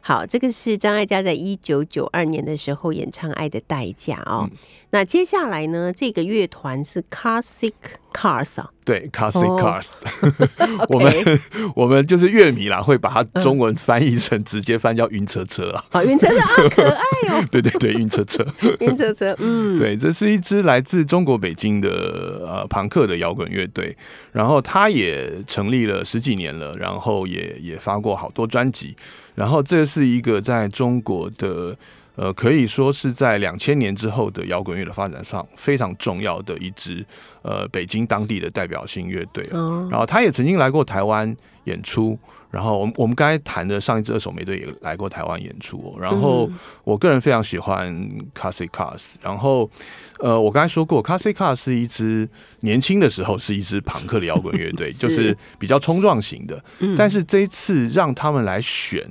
[0.00, 4.48] 好，这个是张艾嘉在一九九二年的时候演唱《爱的代价》哦。
[4.50, 4.56] 嗯
[4.92, 7.72] 那接下来呢，这个乐团是 Classic
[8.12, 9.56] Cars 啊，对，classic 哦。
[9.60, 9.88] Cars，、
[10.90, 11.40] 我们
[11.76, 15.84] 我们就是乐迷啦，会把它中文翻译成直接翻叫晕车车啦。
[15.90, 18.44] 好，晕车车啊，可爱哦， 对对对，晕车车。
[18.80, 23.96] 晕车车，嗯，对，这是一支来自中国北京的呃朋克的摇滚乐队，
[24.32, 28.96] 然后它也成立了十几年了，然后也也发过好多专辑，
[29.36, 31.76] 然后这是一个在中国的
[32.20, 37.02] 呃可以说是在两千年之后的摇滚乐的发展上非常重要的一支
[37.40, 42.18] 呃北京当地的代表性乐队哦哦，然后他也曾经来过台湾演出。
[42.50, 47.96] 然后我们我们刚才谈的上一支二手玫瑰也来过台湾演出哦，然后嗯我个人非常喜欢
[48.34, 49.70] Classic Cars，然后
[50.18, 52.28] 呃，我刚才说过，Classic Cars 是一支
[52.62, 56.60] 年轻的时候是一支朋克的摇滚乐队， 就是比较冲撞型的。
[56.80, 59.08] 嗯但是这一次让他们来选，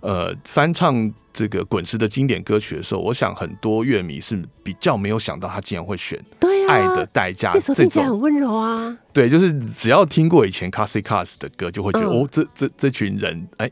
[0.00, 8.20] 呃，翻唱这个滚石的经典歌曲的时候，我想很多乐迷是比较没有想到他竟然会选对《爱啊，的代价这》首这听起来很。
[8.20, 13.70] 温柔啊，对，就是只要听过以前 Classic Cars 的歌，就会觉得、嗯哦，这这这群人哎。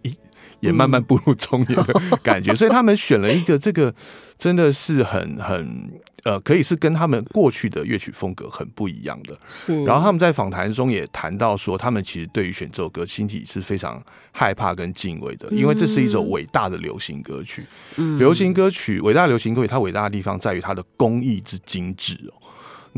[0.60, 3.94] 也慢慢步入中年的感觉， 所以他们选了一个这个
[4.38, 5.90] 真的是很很
[6.24, 9.38] 呃，可以是跟他们过去的乐曲风格很不一样的。
[9.48, 17.64] 是，然后他们在访谈中也谈到说，他们其实对于选这首歌心体是非常害怕跟敬畏的，因为这是一首伟大的流行歌曲。
[17.96, 22.42] 嗯流行歌曲，伟大流行歌曲，它伟大的地方在于它的工艺之精致哦。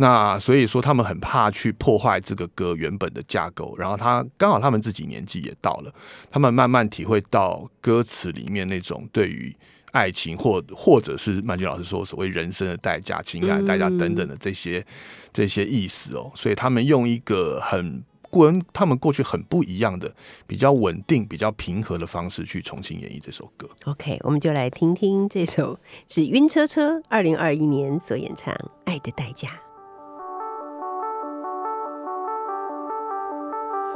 [0.01, 3.77] 那所以说，他们很怕去破坏这个歌原本的架构。
[3.77, 5.93] 然后他刚好他们自己年纪也到了，
[6.31, 9.55] 他们慢慢体会到歌词里面那种对于
[9.93, 14.85] 爱情或或者是曼君老师说所谓人生的代价、情感的代价等等的这些、
[15.33, 16.31] 这些意思哦。
[16.35, 20.15] 所以他们用一个很跟他们过去很不一样的、
[20.47, 23.67] 比较稳定、比较平和的方式去重新演绎这首歌。
[23.87, 29.49] OK，我们就来听听这首是晕车车二零二一年所演唱《爱的代价》。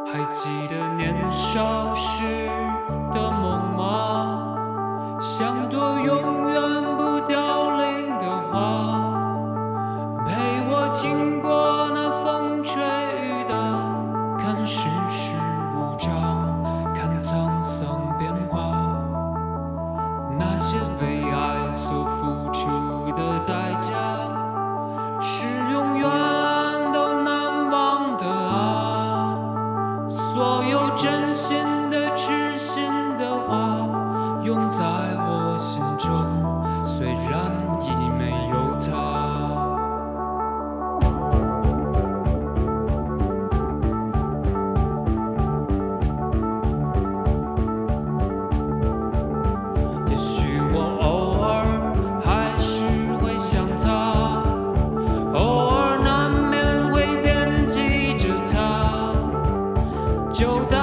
[0.05, 2.25] 还记得年少时
[3.15, 4.62] 的梦吗？
[5.23, 8.99] 像朵永远不凋零的花，
[10.27, 10.35] 陪
[10.69, 11.82] 我经过
[60.43, 60.82] 就当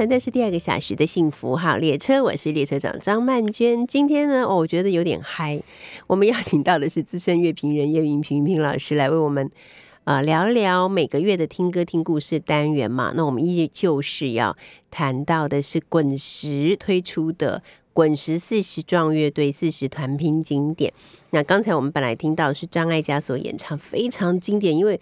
[0.00, 3.86] 乘的是第二个小时的幸福号列车，我是列车长张曼娟。
[3.86, 5.62] 今天呢，我觉得有点嗨。
[6.06, 9.50] 我们邀请到的是资深乐评人叶云平平老师来为我们
[10.04, 13.12] 呃聊聊每个月的听歌听故事单元嘛。
[13.14, 14.56] 那我们依旧是要
[14.90, 20.90] 谈到的是滚石推出的滚石四十壮乐队四十团拼经典。
[21.32, 24.98] 那刚才我们本来听到是张艾嘉所演唱，非常经典，因为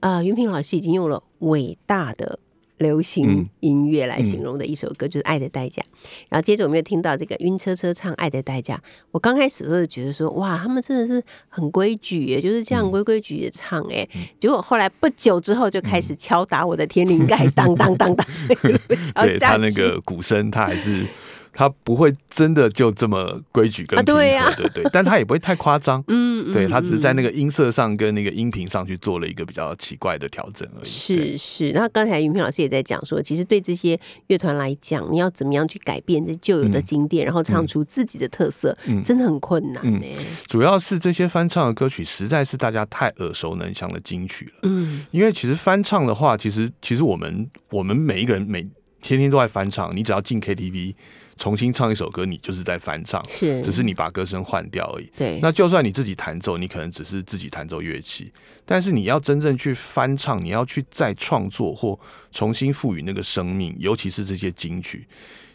[0.00, 2.40] 啊，云平老师已经用了伟大的。
[2.80, 5.82] 流行嗯音乐来形容的一首歌，就是《爱的代价》。
[6.28, 8.74] 然后接着我们又听到这个晕车车唱《爱的代价》。
[9.12, 14.08] 我刚开始都是觉得说，哇，他们真的是很规矩耶，就是这样规规矩矩地唱哎。
[14.40, 18.26] 结果后来不久之后就开始敲打我的天灵盖，当当当当，
[19.04, 19.52] 敲对下去。
[19.52, 21.06] 他那个鼓声，他还是
[21.52, 27.30] 他不会真的就这么规矩跟啊平和，对呀对对， 但他也不会太夸张， 嗯对他只是在那个。
[27.40, 30.84] 音色上跟那个音频上去做了一个比较奇怪的调整而已。
[30.84, 40.06] 是是，那刚才云平老师也在讲说，其实对这些乐团来讲，你要怎么样去改变这旧有的嗯经典，然后唱出自己的特色，嗯真的很困难嗯呢。
[40.48, 44.60] 主要是这些翻唱的歌曲实在是大家太耳熟能详的金曲了。
[44.64, 48.68] 嗯因为其实翻唱的话，其实其实我们我们每一个人每
[49.00, 50.94] 天天都在翻唱，你只要进 KTV
[51.40, 55.10] 重新唱一首歌，你就是在翻唱，是，只是你把歌声换掉而已。
[55.16, 58.30] 对，那就算你自己弹奏，你可能只是自己弹奏乐器，
[58.66, 61.98] 但是你要真正去翻唱，你要去再创作或
[62.30, 65.08] 重新赋予那个生命，尤其是这些金曲，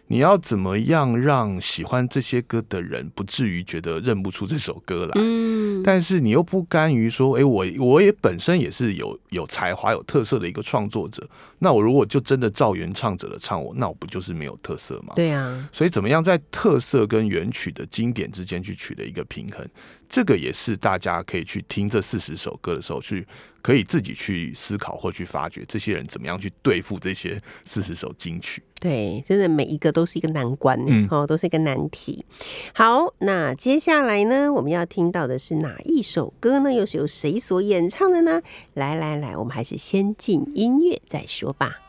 [0.08, 5.14] 你要怎么样让喜欢这些歌的人不至于觉得认不出这首歌来？
[5.16, 11.28] 嗯，但是你又不甘于说，哎、我我也本身也是有有才华、有特色的一个创作者。
[11.60, 15.14] 那我如果就真的照原唱者的唱我，那我不就是没有特色吗？
[15.16, 19.68] 对啊，所以怎么样在特色跟原曲的经典之间去取得一个平衡，
[20.10, 23.28] 这个也是大家可以去听这四十首歌的时候去
[23.62, 28.64] 可以自己去思考或去发掘这些人怎么样去对付这些四十首金曲。
[28.80, 32.24] 对，真的每一个都是一个难关，嗯哦，都是一个难题。
[32.74, 36.72] 好，那接下来呢，我们要听到的是哪一首歌呢？
[36.72, 38.42] 又是由谁所演唱的呢？
[38.74, 41.85] 来来来，我们还是先进音乐再说吧。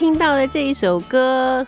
[0.00, 1.62] 听到的这一首歌《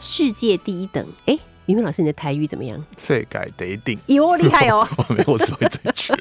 [0.00, 2.84] 世界第一等》，哎，于明老师，你的台语怎么样？
[2.96, 4.84] 世界第一定，哟，厉害哦！
[4.98, 6.12] 我没有，我只会这句。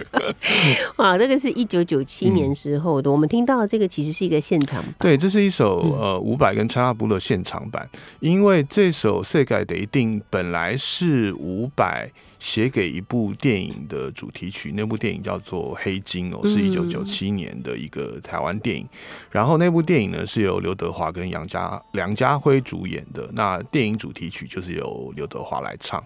[0.98, 4.94] 哇，这个是一九九七年时候的，我们听到的这个其实是一个现场版。
[5.00, 7.90] 对，这是一首呃伍佰跟查拉布的现场版，
[8.20, 12.12] 因为这首《世界第一定》本来是伍佰。
[12.48, 18.88] 写给一部电影的主题曲，那部电影叫做《黑金》哦，是一九九七年的一个台湾电影。
[19.30, 23.30] 然后那部电影呢是由刘德华跟杨家梁家辉主演的。
[23.34, 26.02] 那电影主题曲就是由刘德华来唱，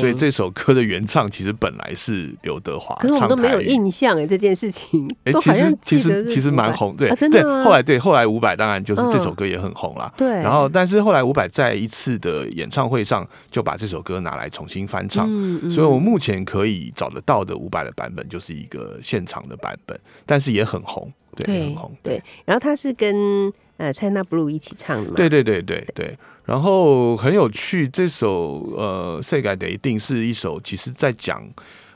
[0.00, 2.94] 所以这首歌的原唱其实本来是刘德华。
[2.94, 5.14] 可是我们都没有印象哎，这件事情。
[5.24, 7.42] 哎，其实其实其实蛮红，对对。
[7.62, 10.10] 后来对后来伍佰当然就是这首歌也很红了。
[10.16, 10.30] 对。
[10.30, 15.28] 然后但是后来伍佰在一次的演唱会上就把这首歌拿来重新翻唱。
[15.70, 22.22] 所以，我目前可以找得到的五百的版本，就是一个现场的版本，但是也很红，对，很红，对。
[22.44, 25.16] 然后他是跟呃 China Blue 一起唱的嘛？
[25.16, 26.18] 对，对，对，对，对。
[26.44, 31.48] 然后很有趣，这首呃《世改的一定是一首，其实在讲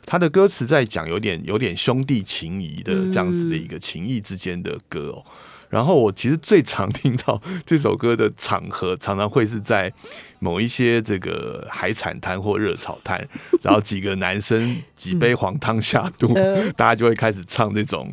[0.05, 5.25] 他的歌词，在讲有点有点兄弟情谊的这样子的一个情谊之间的歌哦。
[5.69, 9.93] 然后我其实最常听到这首歌的场合，常常会是在
[10.39, 13.27] 某一些这个海产摊或热炒摊，
[13.63, 16.33] 然后几个男生几杯黄汤下肚，
[16.77, 18.13] 大家就会开始唱这种。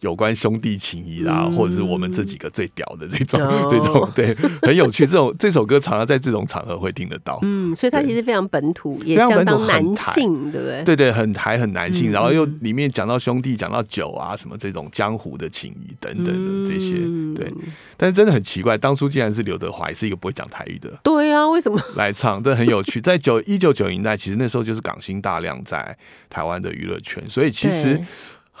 [0.00, 4.32] 有关兄弟情谊啦，或者是我们这几个最屌的这种 这种，对，
[4.62, 5.04] 很有趣。
[5.04, 7.38] 这种这首歌常常在这种场合会听得到。
[7.42, 10.84] 嗯，所以它其实非常本土，也相当男性，对不对？
[10.84, 12.12] 对对，很台很男性。
[12.12, 16.26] 然后又里面讲到兄弟，讲到酒啊，什么这种江湖的情谊等等
[16.64, 16.96] 的这些。
[17.34, 17.52] 对，
[17.96, 20.90] 但是真的很奇怪，当初竟然是刘德华，是一个不会讲台语的。
[21.02, 22.40] 对啊，为什么 来唱？
[22.40, 23.00] 这很有趣。
[23.00, 25.96] 在九一九九零年代，其实那时候就是港星大量在
[26.30, 28.00] 台湾的娱乐圈，所以其实。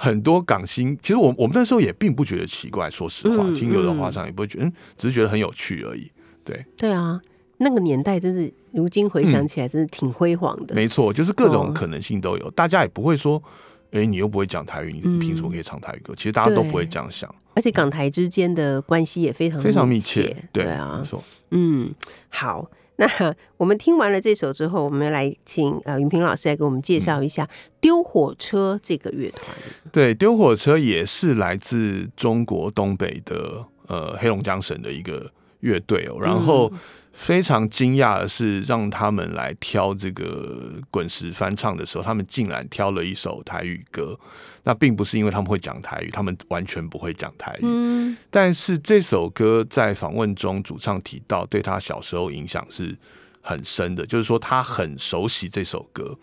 [0.00, 6.08] 很多港星，其实我我们那时候也并不觉得奇怪，说实话，听刘德华唱也不会觉得，只是觉得很有趣而已。
[6.44, 7.20] 对，对啊，
[7.56, 10.74] 那个年代真是，如今回想起来，真是挺辉煌的。
[10.76, 13.42] 没错，就是各种可能性都有，大家也不会说，
[13.90, 16.14] 哎，你又不会讲台语，你凭什么可以唱台语歌？
[16.14, 17.34] 其实大家都不会这样想。
[17.54, 21.24] 而且港台之间的关系也非常非常密切，对啊，没错。
[21.50, 21.92] 嗯，
[22.28, 22.70] 好。
[23.00, 23.08] 那
[23.56, 27.48] 我们听完了这首之后，我们来请呃云平老师来给我们介绍一下
[27.80, 29.44] 丢火车这个乐团。
[29.92, 35.30] 对，丢火车也是来自中国东北的呃黑龙江省的一个
[35.60, 36.20] 乐队哦。
[36.20, 36.72] 然后
[37.12, 44.18] 非常惊讶的是，让他们来挑这个滚石翻唱的时候，他们竟然挑了一首台语歌。
[44.64, 47.60] 那并不是因为他们会讲台语，他们完全不会讲台语。
[47.62, 52.94] 嗯，但是这首歌在访问中，主唱提到对他小时候影响是
[53.40, 56.14] 很深的，就是说他很熟悉这首歌。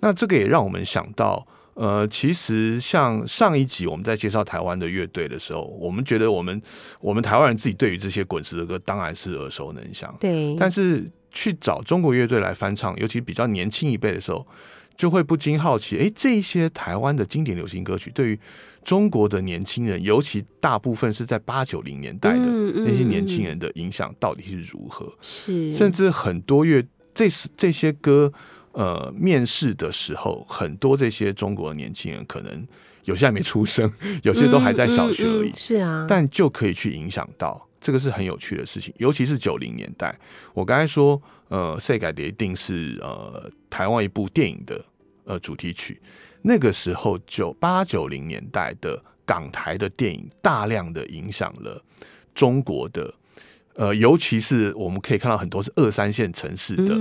[0.00, 6.60] 那这个也让我们想到，呃，其实像上一集我们在介绍台湾的乐队的时候，我们觉得我们
[7.00, 10.14] 我们台湾人自己对于这些滚石的歌当然是耳熟能详。
[10.20, 14.46] 对，但是去找中国乐队来翻唱，尤其比较年轻一辈的时候。
[14.94, 18.38] 就会不禁好奇，哎，这些台湾的经典流行歌曲，对于
[18.84, 25.10] 中国的年轻人，尤其大部分是在八九零年代的那些年轻人的影响到底是如何？
[25.22, 28.30] 是，甚至很多乐，这是这些歌，
[28.72, 32.66] 呃，面试的时候，很多这些中国的年轻人，可能
[33.04, 33.92] 有些还没出生，
[34.22, 35.52] 有些都还在小学而已。
[35.54, 40.18] 是啊，但就可以去影响到，这个是很有趣的事情，尤其是九零年代。
[40.54, 41.20] 我刚才说。
[41.48, 44.82] 呃，赛改的一定是呃台湾一部电影的
[45.24, 46.00] 呃主题曲。
[46.40, 51.84] 那个时候，九八九零年代的港台的电影，大量的影响了
[52.34, 53.12] 中国的
[53.74, 56.94] 呃，尤其是我们可以看到很多是二三线城市的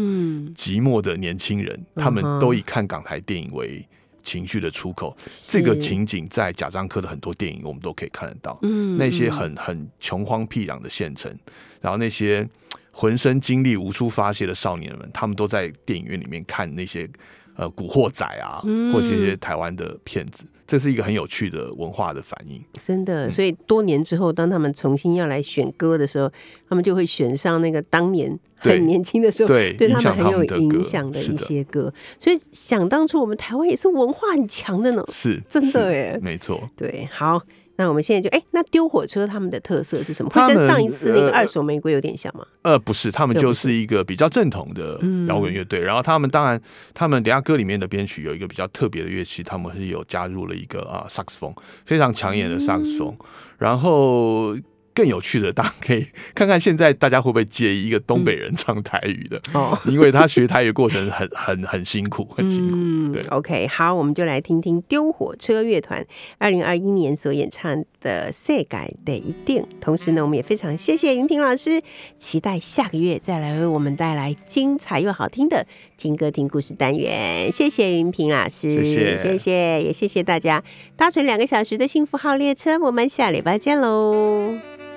[0.55, 3.87] 寂寞的年轻人，他们都以看港台电影为
[4.23, 5.15] 情绪的出口。
[5.47, 8.57] 这个情景在贾樟柯的很多电影，我们都可以看得到。
[8.61, 11.35] 嗯，那些很很穷荒僻壤的县城，
[11.81, 12.47] 然后那些。
[12.93, 17.09] 浑身精力无处发泄的少年们，他们都在电影院里面看那些
[17.55, 18.61] 呃古惑仔啊，
[18.93, 22.63] 或者一些台湾的片子，这是一个很有趣的文化的反应。
[22.83, 26.31] 真的，所以多年之后，当他们重新要来选歌的时候，
[26.67, 31.93] 他们就会选上那个当年很年轻的时候对对他们很有影响的一些歌。
[32.17, 36.69] 所以想当初我们台湾也是文化很强的呢，是真的哎，没错。
[36.75, 37.41] 对，好。
[37.81, 40.29] 那我们现在就哎，那丢火车他们的特色是什么？
[40.29, 42.45] 会跟上一次那个二手玫瑰有点像吗？
[42.61, 45.79] 呃，不是，他们就是一个比较正统的摇滚乐队。
[45.79, 46.61] 然后他们当然，
[46.93, 51.51] 他们等下歌里面的编曲有一个比较特别的乐器，他们是有加入了一个啊萨克斯风，
[51.85, 53.17] 非常抢眼的萨克斯风。
[53.57, 54.55] 然后
[54.93, 63.13] 更有趣的，大家可以看看现在大家会不会介意一个东北人唱台语的哦，因为他学台语过程很 很很辛苦，很辛苦。
[63.13, 66.05] 对，OK，好，我们就来听听丢火车乐团
[66.37, 69.61] 二零二一年所演唱的《世改得一定》。
[69.79, 71.81] 同时呢，我们也非常谢谢云平老师，
[72.17, 75.65] 期待下个月再来为我们带来精彩又好听的
[75.97, 77.51] 听歌听故事单元。
[77.51, 80.63] 谢谢云平老师，谢谢，谢谢，也谢谢大家
[80.95, 82.77] 搭乘两个小时的幸福号列车。
[82.79, 84.90] 我们下礼拜见喽。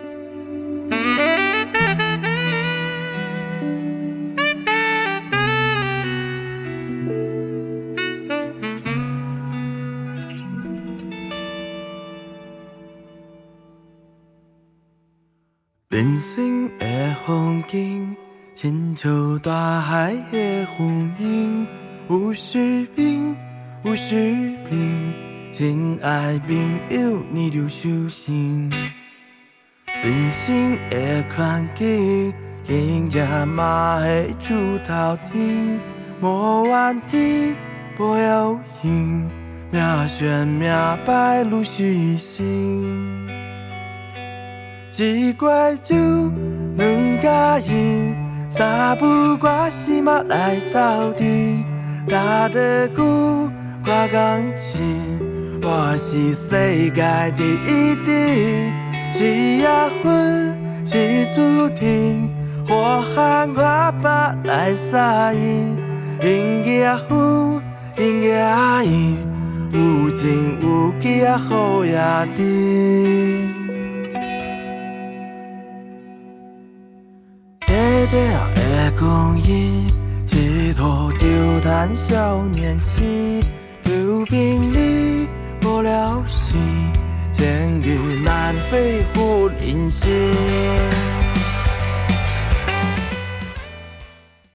[15.94, 18.16] 人生的风景，
[18.52, 21.64] 亲像大海的风景，
[22.08, 23.36] 有时平，
[23.84, 25.14] 有时平，
[25.52, 26.56] 亲爱朋
[26.90, 28.68] 友，你着小心。
[30.02, 32.34] 人生的困境，
[32.66, 34.52] 经常嘛会出
[34.84, 35.78] 头天，
[36.20, 37.54] 无怨天，
[37.96, 39.30] 不要紧，
[39.70, 40.68] 命选命
[41.06, 43.28] 败，如是心。
[45.02, 45.96] 一罐酒，
[46.76, 48.16] 两家人，
[48.48, 49.36] 三不五
[49.68, 51.64] 时嘛来斗阵，
[52.08, 53.50] 打得久，
[53.84, 55.20] 挂钢琴，
[55.62, 58.14] 我是世界第一等，
[59.12, 59.24] 是
[59.56, 62.30] 缘分，是注定，
[62.68, 65.76] 我喊我爸来撒引，
[66.22, 67.60] 因缘福，
[67.98, 69.16] 因缘因，
[69.72, 71.98] 有情有义啊好爷
[72.36, 73.53] 弟。
[78.06, 79.86] 白了的光阴，
[80.28, 83.00] 一途丢谈少年时，
[83.82, 85.28] 旧病历
[85.62, 86.54] 无了时，
[87.32, 91.13] 千日难背负人生。